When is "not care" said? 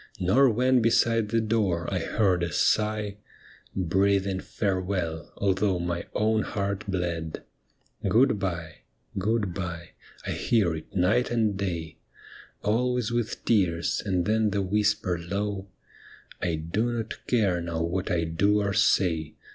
16.91-17.61